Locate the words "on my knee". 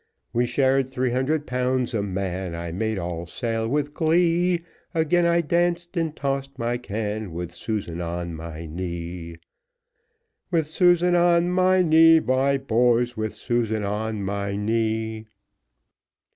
8.01-9.27, 11.13-12.19, 13.83-15.27